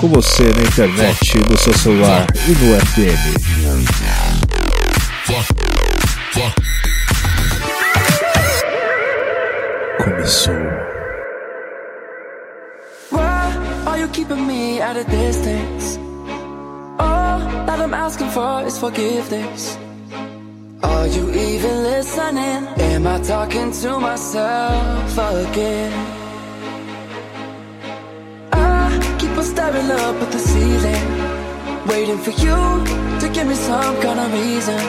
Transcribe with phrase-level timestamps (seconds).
[0.00, 3.50] Com você na internet, no seu celular e no FM.
[10.02, 10.54] Começou.
[14.12, 15.96] Keeping me at a distance?
[16.98, 19.78] All that I'm asking for is forgiveness.
[20.82, 22.66] Are you even listening?
[22.90, 26.19] Am I talking to myself again?
[29.40, 31.04] On staring up at the ceiling,
[31.86, 32.58] waiting for you
[33.20, 34.80] to give me some kind of reason.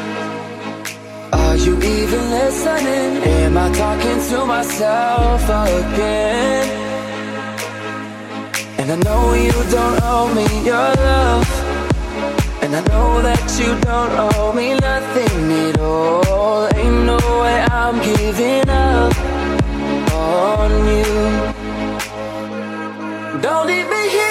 [1.31, 3.11] Are you even listening?
[3.39, 6.67] Am I talking to myself again?
[8.79, 11.49] And I know you don't owe me your love.
[12.61, 16.67] And I know that you don't owe me nothing at all.
[16.75, 19.13] Ain't no way I'm giving up
[20.11, 21.11] on you.
[23.41, 24.30] Don't leave me here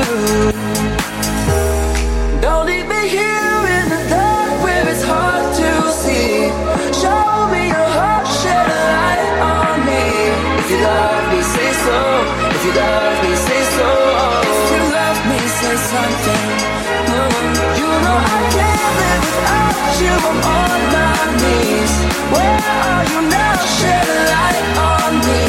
[20.05, 20.15] You.
[20.29, 21.93] I'm on my knees.
[22.33, 23.55] Where are you now?
[23.77, 25.41] Shed a light on me.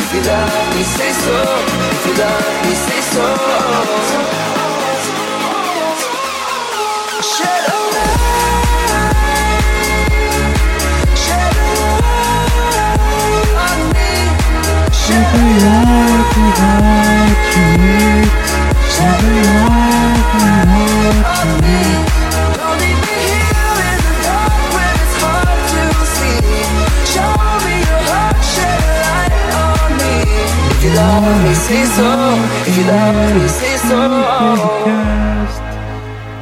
[0.00, 1.38] If you love me, say so.
[1.94, 3.26] If you love me, say so.
[7.32, 7.76] Shed a
[21.28, 21.85] on me.
[30.96, 31.54] Me.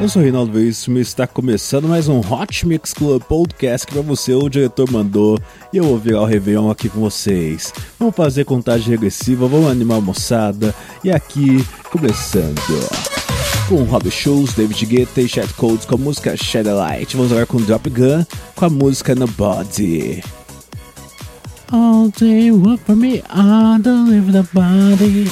[0.01, 4.03] Eu sou o Reinaldo Veríssimo e está começando mais um Hot Mix Club Podcast pra
[4.03, 5.39] você o diretor mandou
[5.73, 7.73] e eu vou virar o Réveillon aqui com vocês.
[7.99, 12.61] Vamos fazer contagem regressiva, vamos animar a moçada e aqui começando
[13.69, 17.17] com Rob Shows, David Guetta e Chat Codes com a música Shadow Light.
[17.17, 20.23] Vamos agora com Drop Gun com a música Nobody.
[21.75, 25.27] All day work for me, I don't live the body.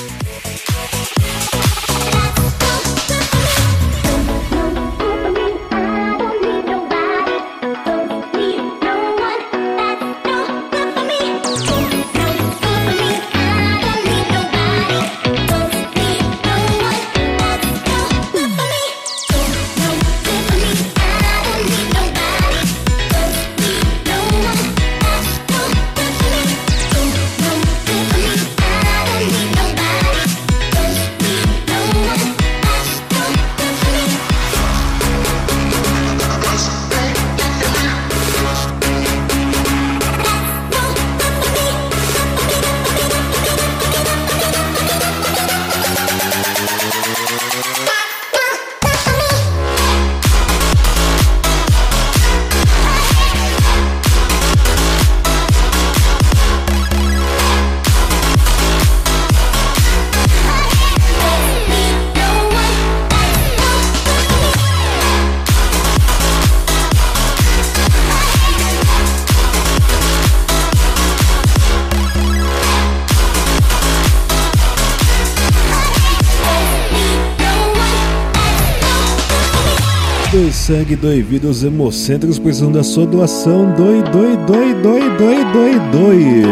[80.82, 83.72] Sangue, doe vida, os hemocentros precisam da sua doação.
[83.74, 86.42] Doe, doe, doe, doe, doe, doe, doe.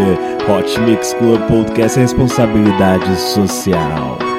[0.49, 4.30] Hot Mix Club Podcast é responsabilidade social.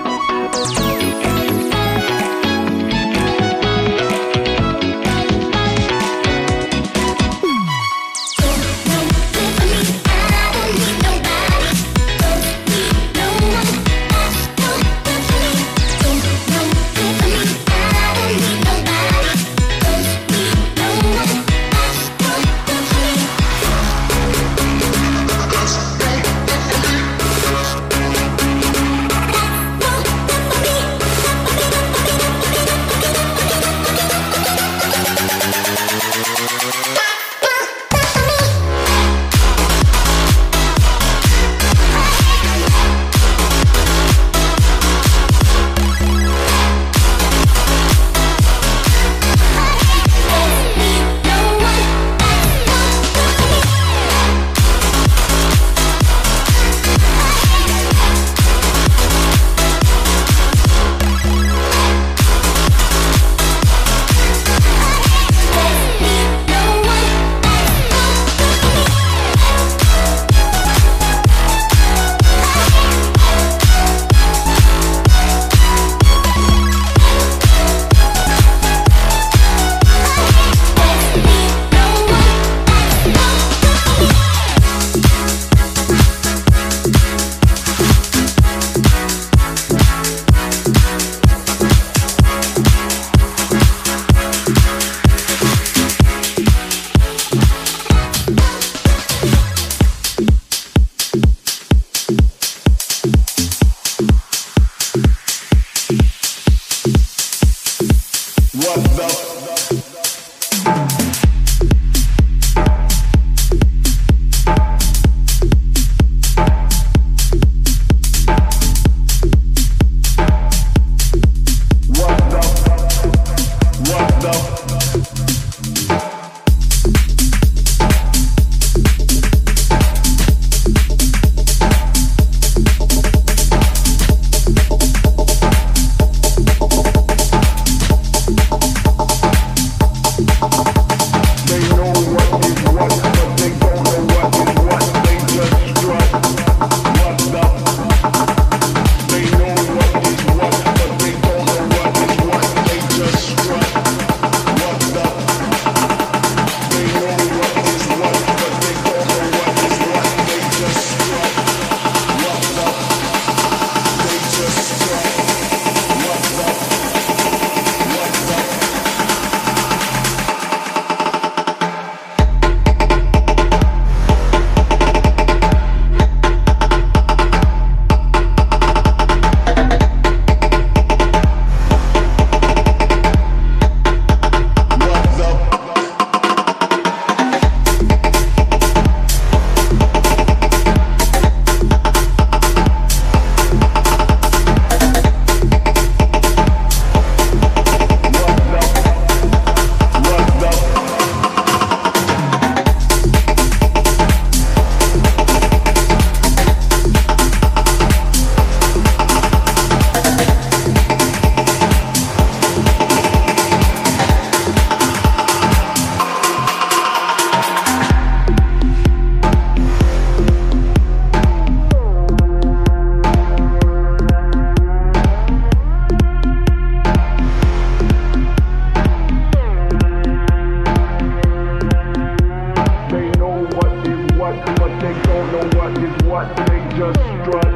[236.77, 237.53] just strut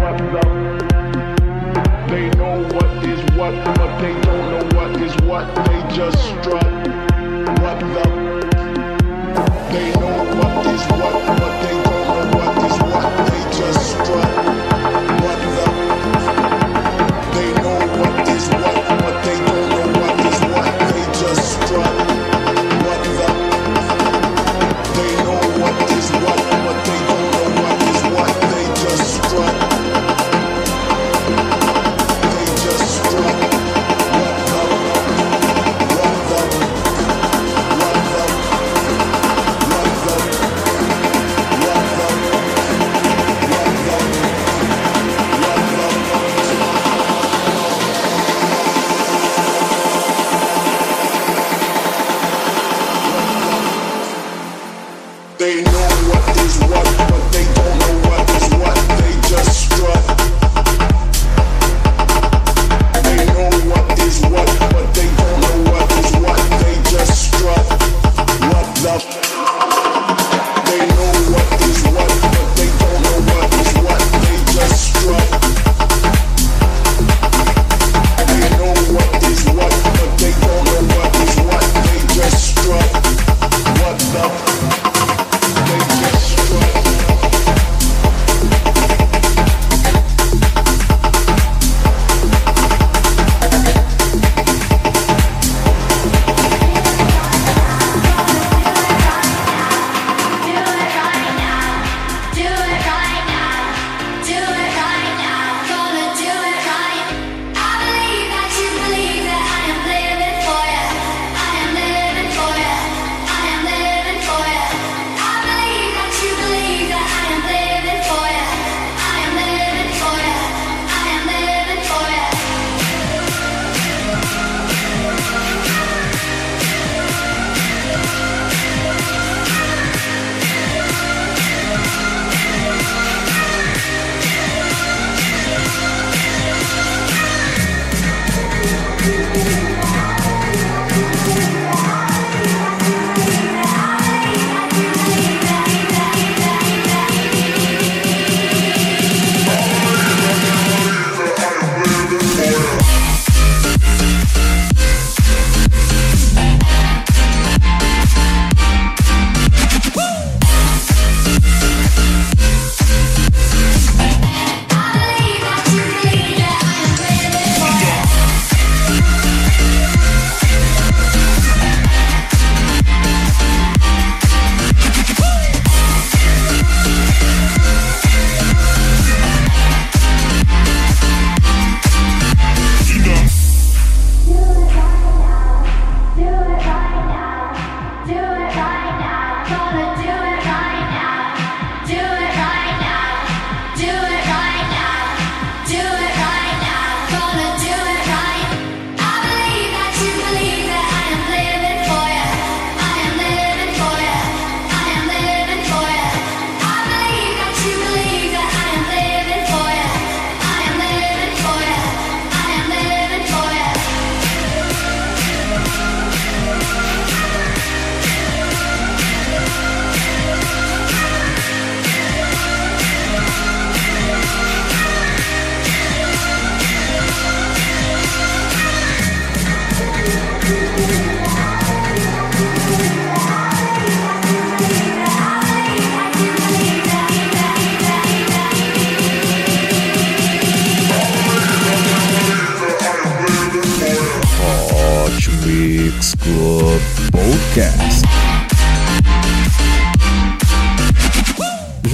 [0.00, 0.44] what the
[2.08, 5.46] They know what is what, but they don't know what is what.
[5.66, 6.72] They just strut
[7.62, 8.04] what the
[9.72, 10.07] They know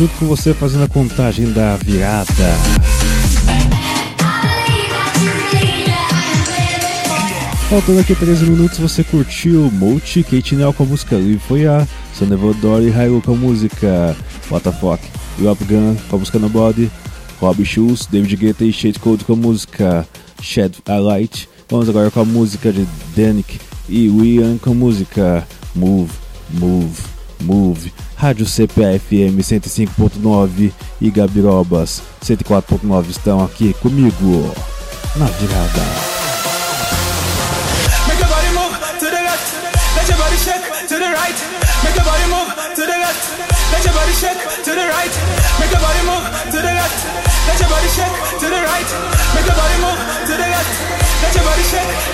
[0.05, 2.27] junto com você fazendo a contagem da virada.
[7.71, 11.87] Faltando aqui 13 minutos, você curtiu Multi, Kate Nell com a música Live Foi a,
[12.13, 14.15] Sanevodori e Hyrule com a música
[14.51, 16.91] What the Rob Gun com a música Nobody,
[17.41, 20.07] Rob Shoes, David Guetta e Shade Code com a música
[20.43, 21.49] Shed a Light.
[21.71, 23.59] Vamos agora com a música de Danik
[23.89, 26.13] e Wian com a música Move,
[26.51, 27.93] Move, Move.
[28.17, 34.55] Rádio CPFM 105.9 e Gabirobas 104.9 estão aqui comigo
[35.17, 36.15] na virada.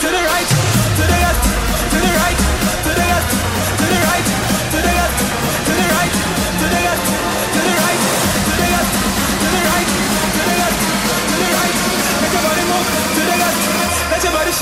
[0.01, 0.49] To the right.
[0.97, 1.45] To the left,
[1.91, 2.60] to the right.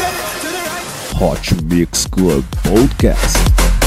[0.00, 3.77] Hot Mix Club Podcast.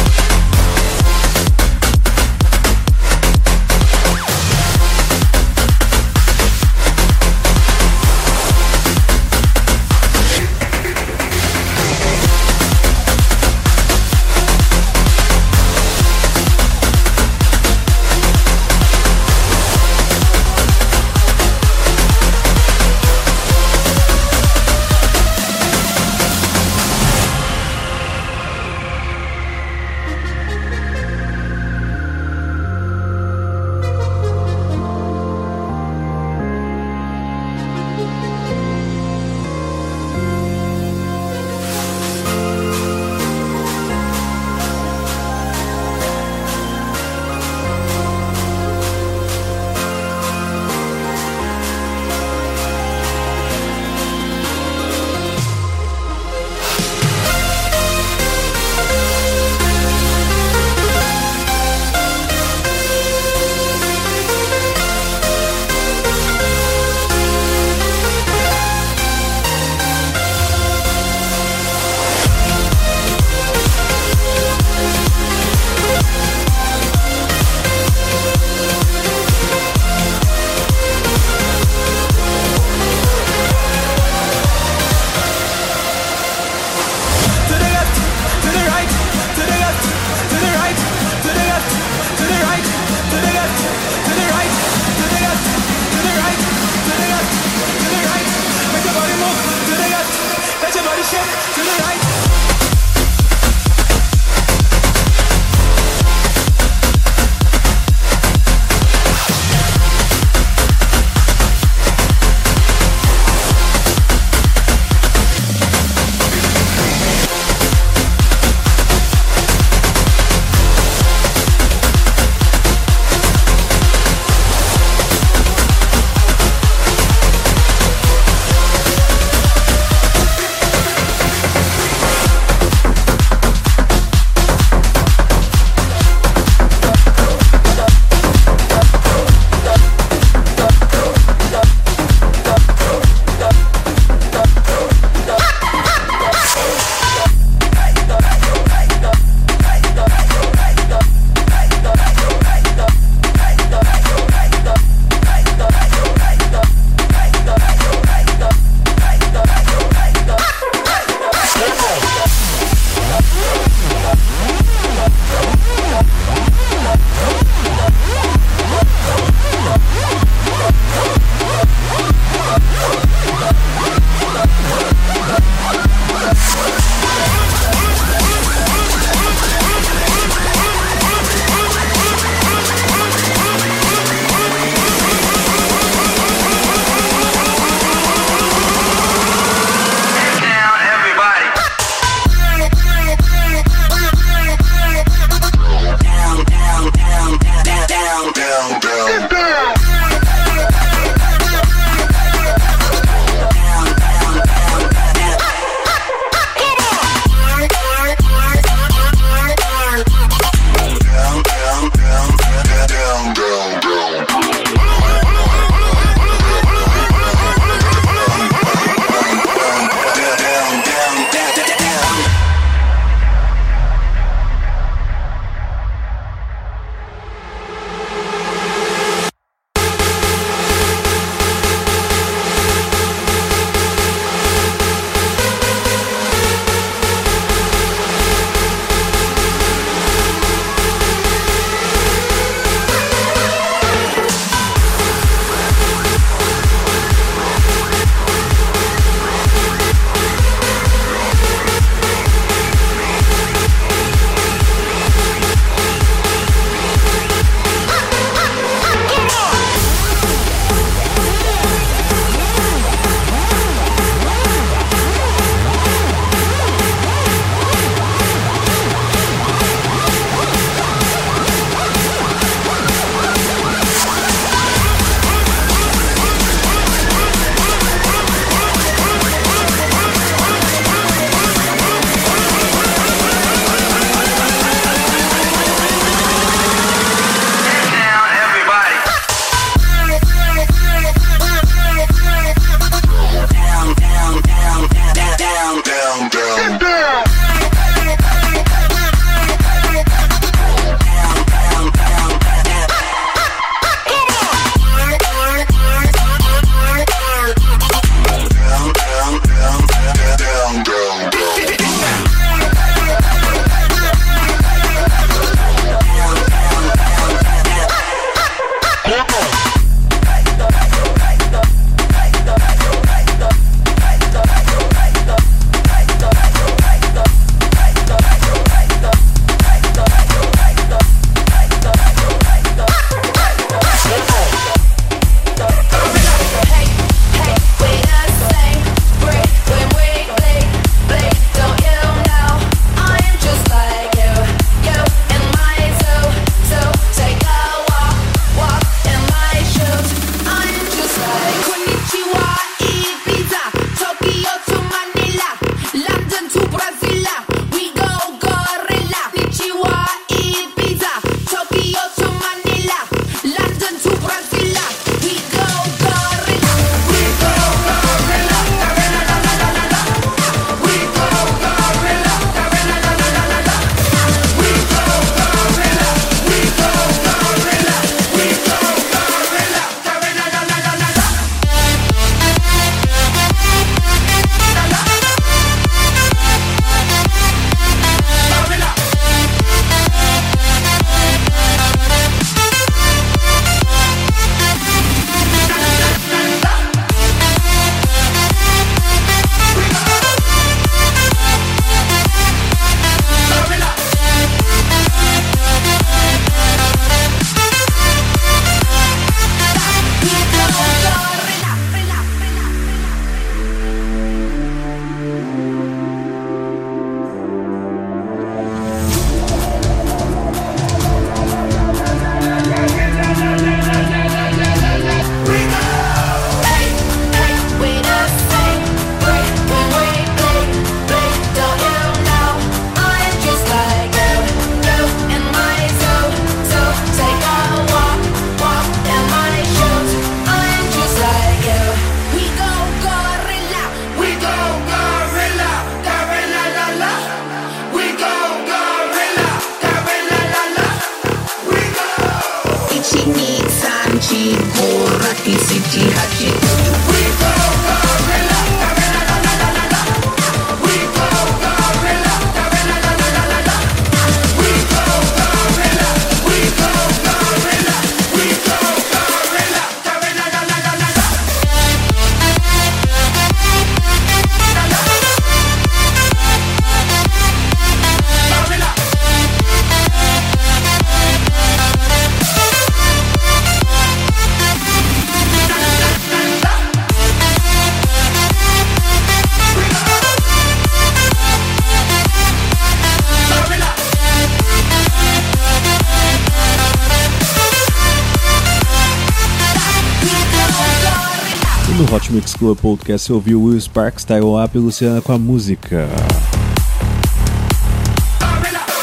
[502.02, 505.38] No Hot Mix Club Podcast você ouviu Will Sparks, Tyro Up e Luciana com a
[505.38, 506.08] música.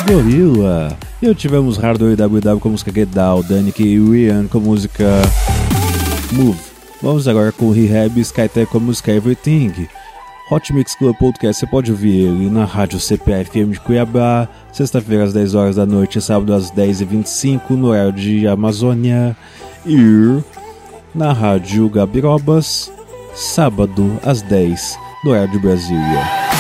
[0.06, 0.96] Gorilla.
[1.22, 4.60] E eu tivemos Hardware WW com a música Get Down, Danik e Rian com a
[4.60, 5.04] música
[6.32, 6.58] Move.
[7.00, 9.88] Vamos agora com Rehab e Skytech com a música Everything.
[10.50, 15.32] Hot Mix Club Podcast, você pode ouvir ele na rádio CPFM de Cuiabá, sexta-feira às
[15.32, 19.36] 10 horas da noite, sábado às 10h25 no horário de Amazônia.
[19.86, 20.40] E
[21.18, 22.92] na Rádio Gabirobas,
[23.34, 26.57] sábado às 10 no horário de Brasília.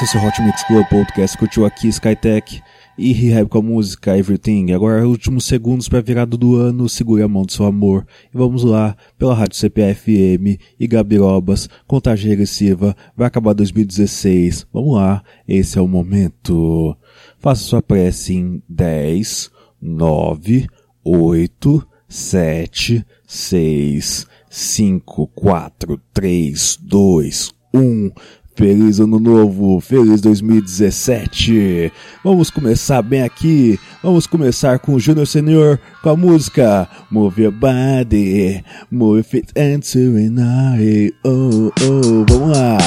[0.00, 1.36] Esse é o Hot Mix Club Podcast.
[1.36, 2.62] Curtiu aqui Skytech
[2.96, 4.70] e Rehab com a música Everything.
[4.70, 6.88] Agora, últimos segundos para virada do ano.
[6.88, 8.06] Segure a mão do seu amor.
[8.32, 11.68] E vamos lá, pela Rádio CPFM e Gabirobas.
[11.84, 12.96] Contagem regressiva.
[13.16, 14.68] Vai acabar 2016.
[14.72, 16.96] Vamos lá, esse é o momento.
[17.40, 19.50] Faça sua prece em 10,
[19.82, 20.68] 9,
[21.02, 28.10] 8, 7, 6, 5, 4, 3, 2, 1.
[28.58, 31.92] Feliz Ano Novo, feliz 2017.
[32.24, 33.78] Vamos começar bem aqui.
[34.02, 40.16] Vamos começar com o Júnior Senior com a música Move Your Body, Move It Into
[40.16, 42.78] an Oh, oh, vamos lá.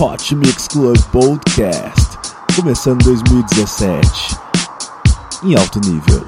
[0.00, 2.18] Hot Mix Club Podcast.
[2.56, 4.38] Começando 2017
[5.44, 6.24] em alto nível.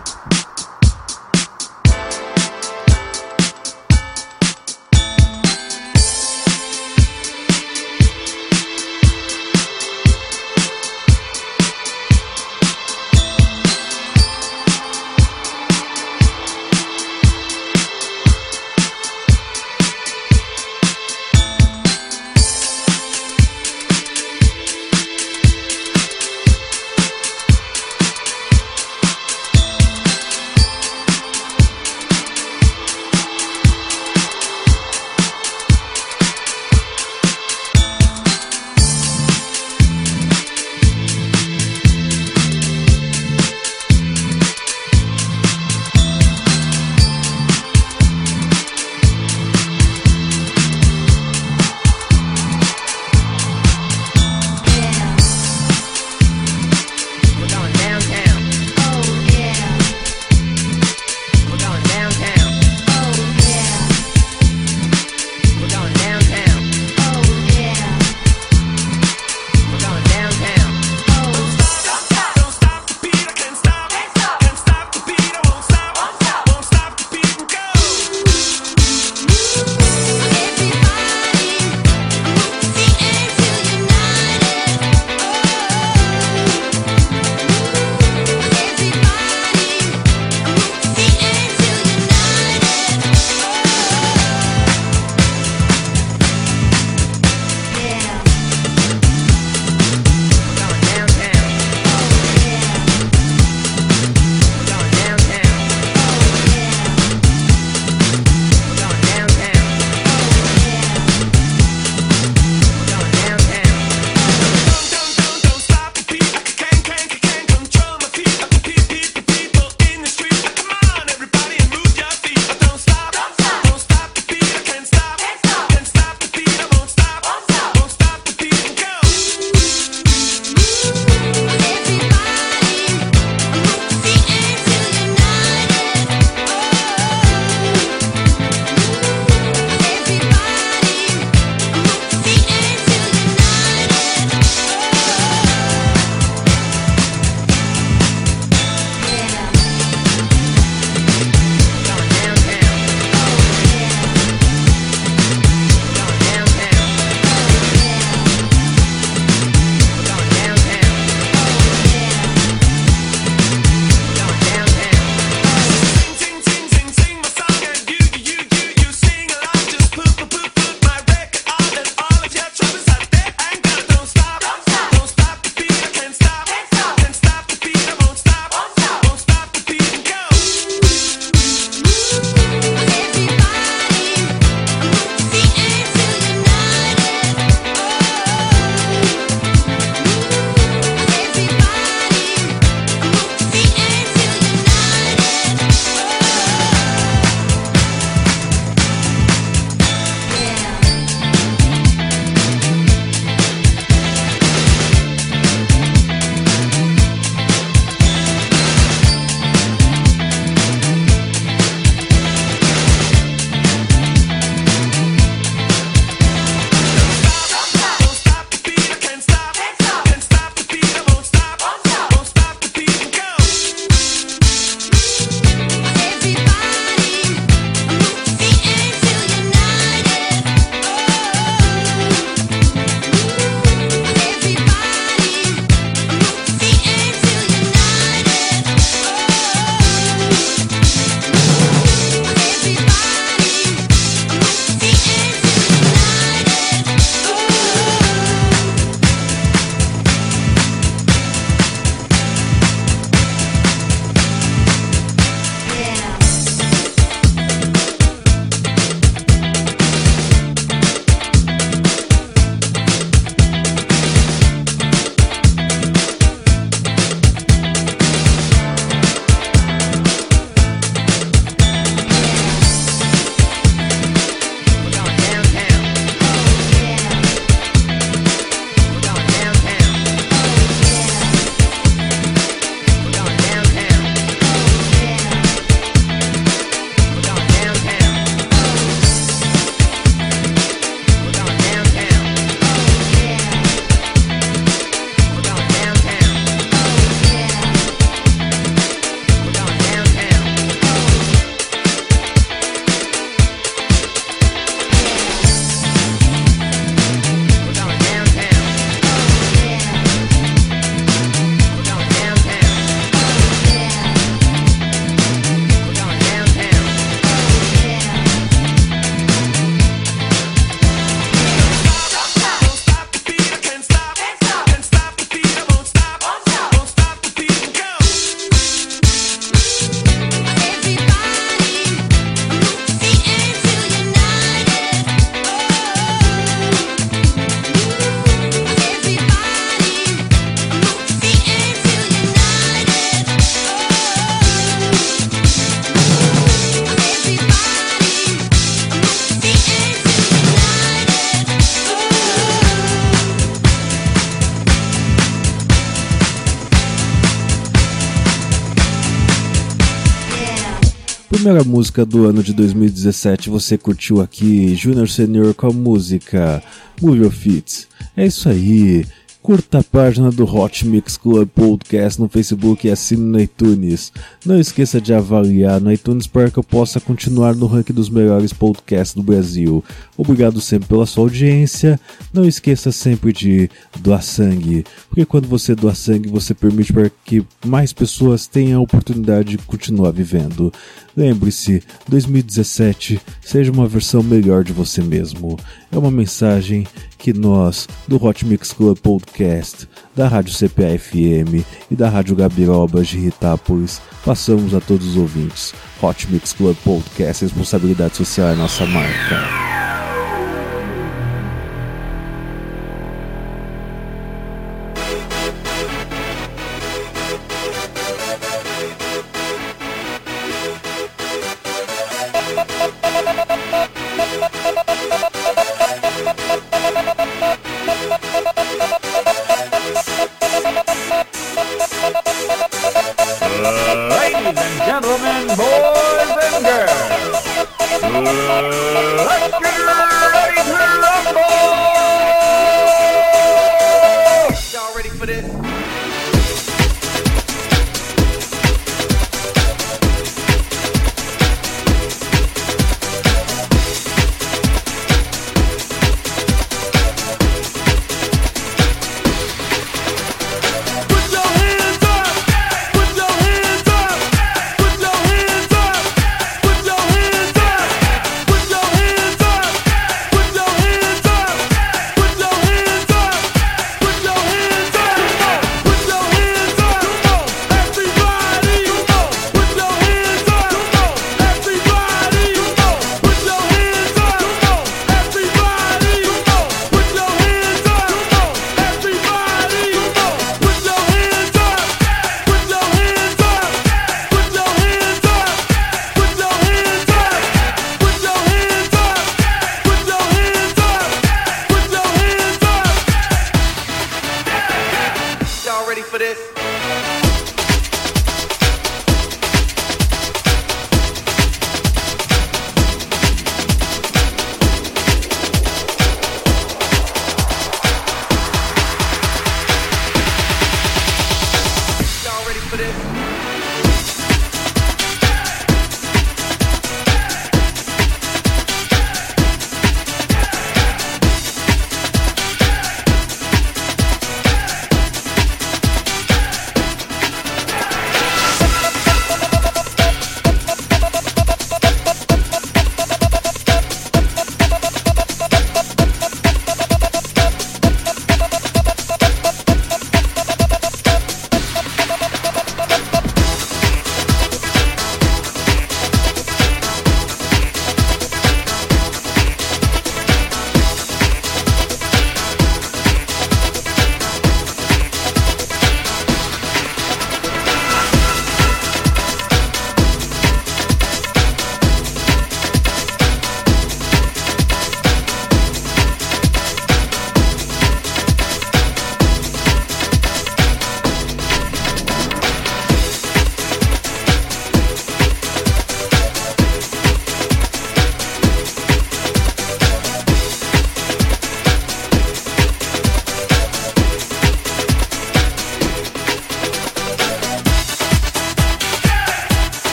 [361.43, 366.63] Primeira música do ano de 2017 você curtiu aqui, Junior Senior com a música
[367.01, 367.89] Move Your Feet.
[368.17, 369.05] É isso aí.
[369.43, 374.13] Curta a página do Hot Mix Club Podcast no Facebook e assine no iTunes.
[374.47, 378.53] Não esqueça de avaliar no iTunes para que eu possa continuar no ranking dos melhores
[378.53, 379.83] podcasts do Brasil.
[380.17, 381.99] Obrigado sempre pela sua audiência.
[382.33, 387.45] Não esqueça sempre de doar sangue, porque quando você doa sangue, você permite para que
[387.67, 390.73] mais pessoas tenham a oportunidade de continuar vivendo.
[391.17, 395.59] Lembre-se, 2017 seja uma versão melhor de você mesmo.
[395.91, 396.87] É uma mensagem
[397.19, 403.09] que nós, do Hot Mix Club Podcast, da Rádio CPA FM e da Rádio Gabirobas
[403.09, 405.75] de Ritápolis, passamos a todos os ouvintes.
[406.03, 409.72] Hot Mix Club Podcast, responsabilidade social é nossa marca.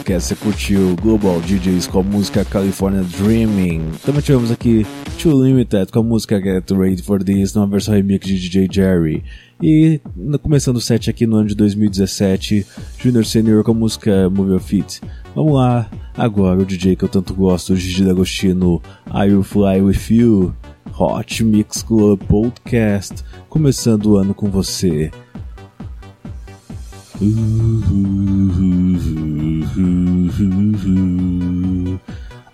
[0.00, 3.90] Podcast, você curtiu Global DJs com a música California Dreaming.
[4.04, 4.86] Também tivemos aqui
[5.20, 9.22] Too Limited com a música Get Ready for This, numa versão remix de DJ Jerry.
[9.62, 10.00] E
[10.42, 12.66] começando o set aqui no ano de 2017,
[12.98, 15.02] Junior Senior com a música Move Your Feet.
[15.34, 20.00] Vamos lá, agora o DJ que eu tanto gosto, Gigi D'Agostino, I Will Fly With
[20.08, 20.54] You,
[20.98, 25.10] Hot Mix Club Podcast, começando o ano com você.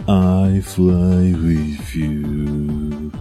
[0.08, 3.12] I fly with you.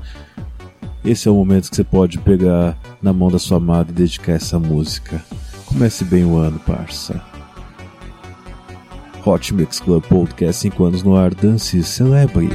[1.03, 4.33] Esse é o momento que você pode pegar na mão da sua amada e dedicar
[4.33, 5.23] essa música.
[5.67, 7.21] Comece bem o ano, parça.
[9.23, 12.49] Hot Mix Club Podcast 5 anos no ar, dance e celebre.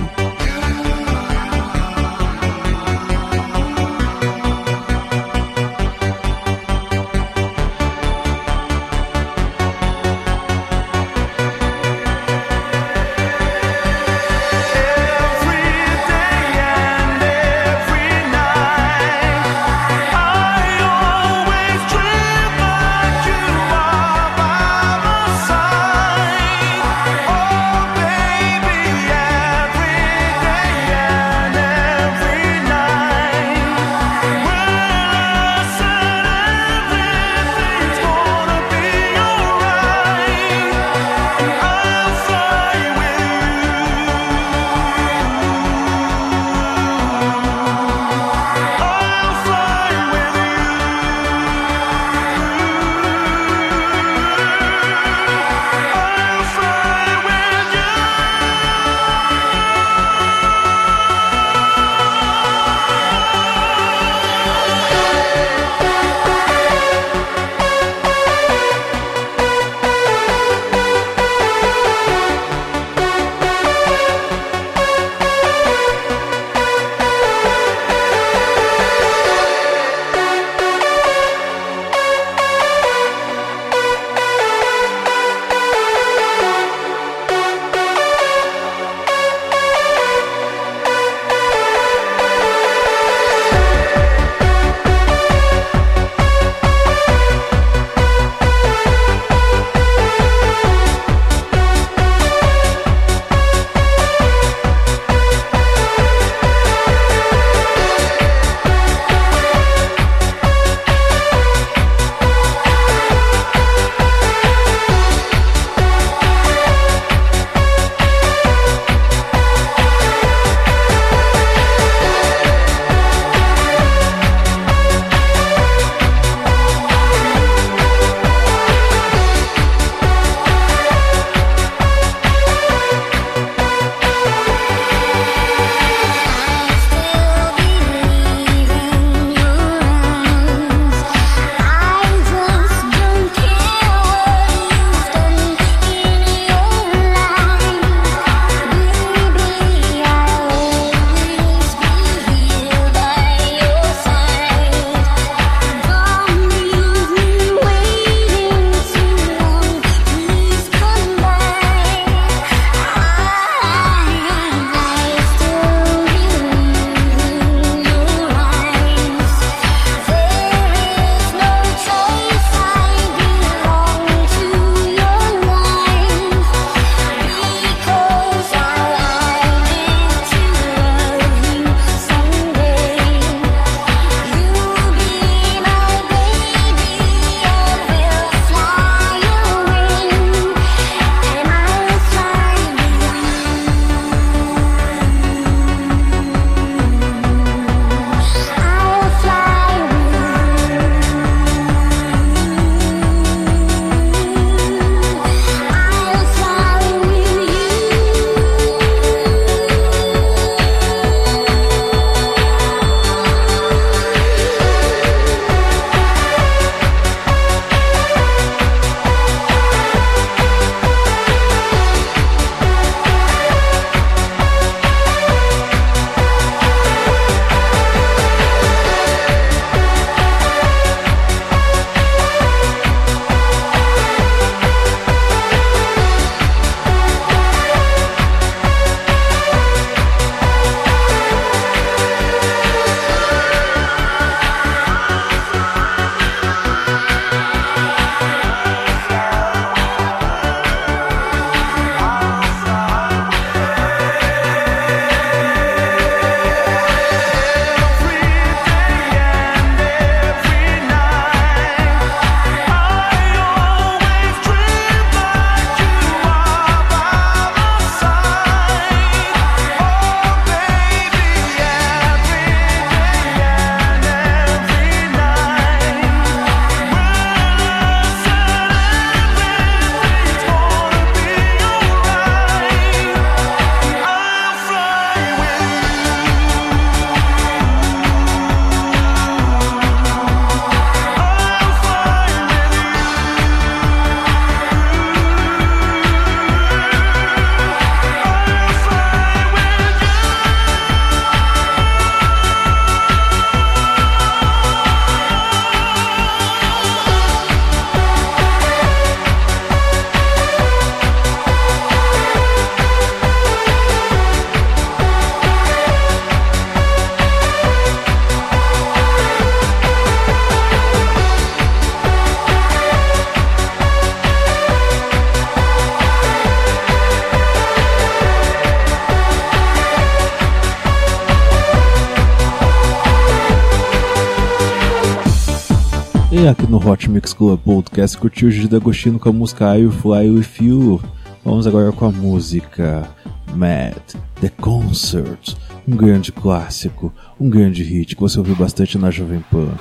[337.01, 340.51] Hot Mix Club Podcast curtiu o Gigi D'Agostino com a música I Will Fly With
[340.61, 341.01] You.
[341.43, 343.09] Vamos agora com a música
[343.55, 343.97] Mad,
[344.39, 345.57] The Concert,
[345.89, 349.73] um grande clássico, um grande hit que você ouviu bastante na Jovem Pan.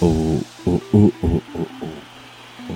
[0.00, 1.66] Oh, oh, oh, oh, oh,
[2.70, 2.74] oh.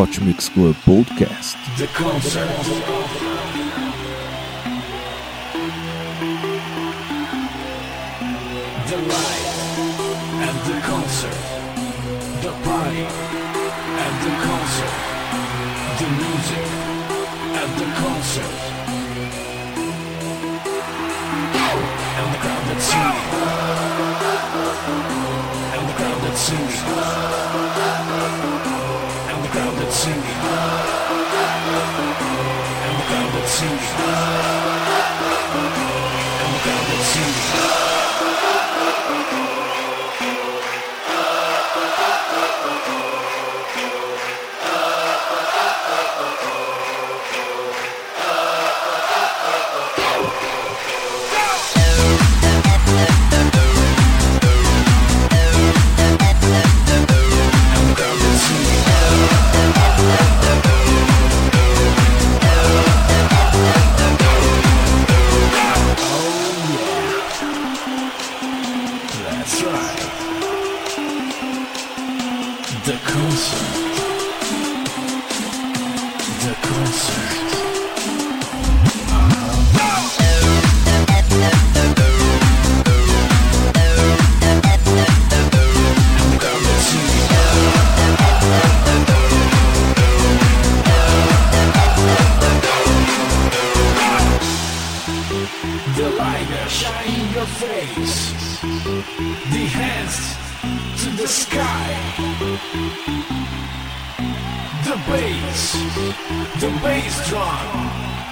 [0.00, 1.58] Hot Mix Club Podcast.
[1.78, 3.25] The concert.
[17.96, 18.56] Concert.
[22.18, 23.26] And the crowd that's singing.
[25.74, 26.86] And the crowd that's singing.
[29.30, 30.38] And the crowd that's singing.
[32.84, 34.75] And the crowd that's singing.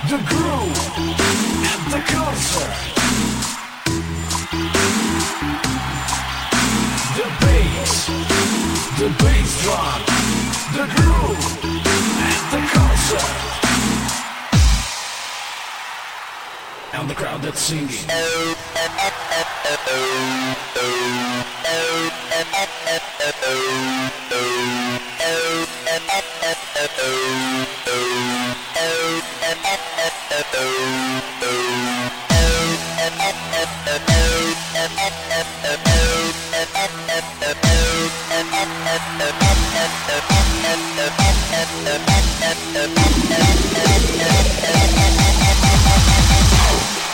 [0.08, 0.80] The groove,
[1.70, 2.74] and the concert.
[7.18, 8.06] The bass,
[8.98, 10.00] the bass drum,
[10.78, 11.44] the groove,
[12.30, 13.34] and the concert.
[16.92, 18.04] And the crowd that's singing.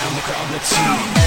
[0.03, 1.20] I'm a goblin too.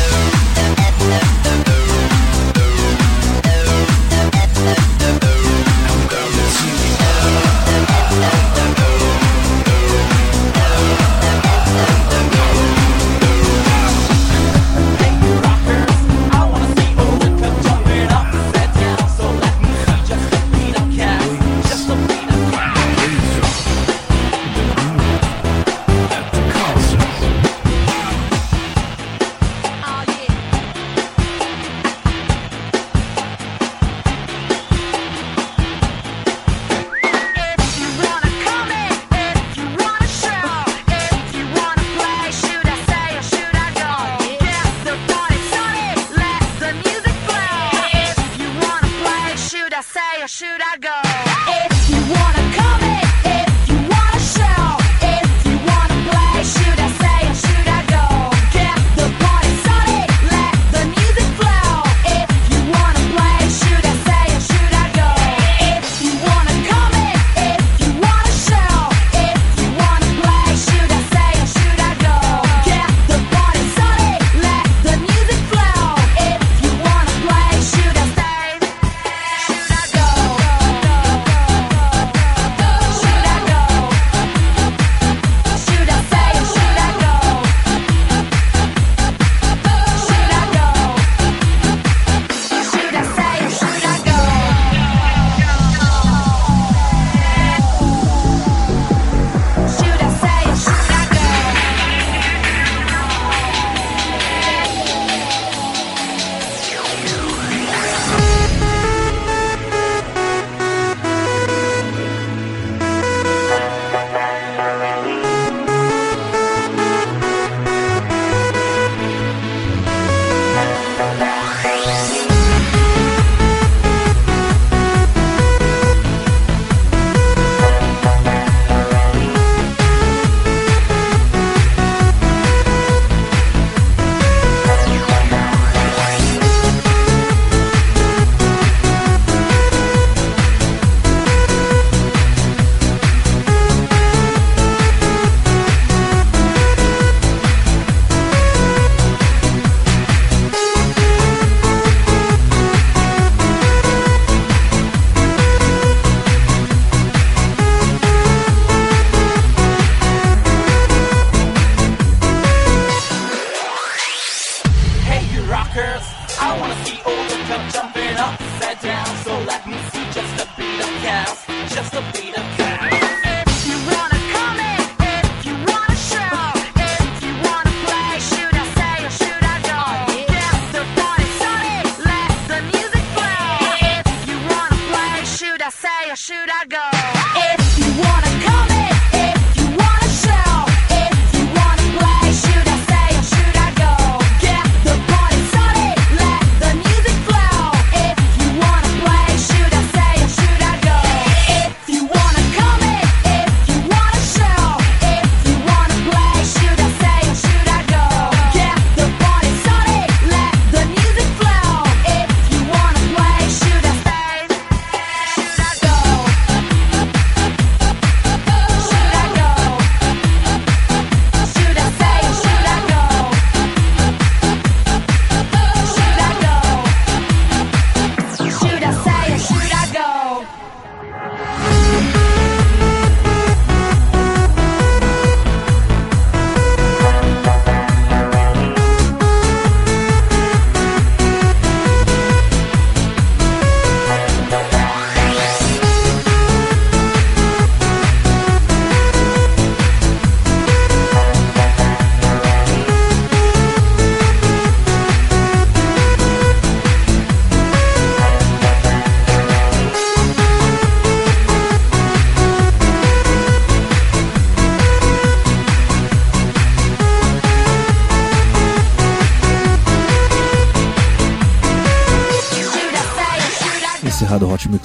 [186.50, 186.90] I go.
[187.36, 188.23] If you want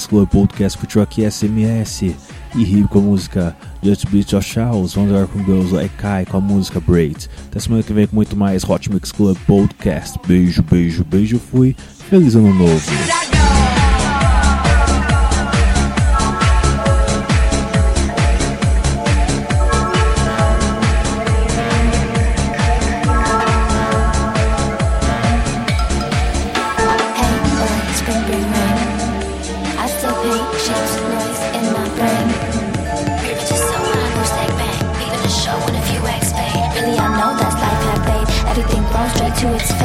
[0.09, 2.15] exclui Podcast Future aqui SMS
[2.55, 6.25] e Rio com a música Just Beat Your Shows, vamos agora com Girls Like Kai
[6.25, 7.29] com a música Braid.
[7.51, 10.19] Até semana que vem com muito mais Hot Mix Club Podcast.
[10.27, 11.77] Beijo, beijo, beijo, fui.
[12.09, 13.28] Feliz ano novo.
[39.39, 39.78] to its